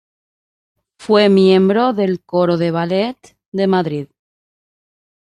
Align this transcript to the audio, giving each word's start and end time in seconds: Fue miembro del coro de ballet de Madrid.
Fue 0.97 1.29
miembro 1.29 1.93
del 1.93 2.23
coro 2.23 2.57
de 2.57 2.71
ballet 2.71 3.17
de 3.51 3.67
Madrid. 3.67 4.07